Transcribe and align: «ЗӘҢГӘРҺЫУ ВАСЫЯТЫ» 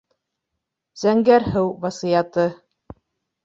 «ЗӘҢГӘРҺЫУ 1.03 1.63
ВАСЫЯТЫ» 1.87 2.51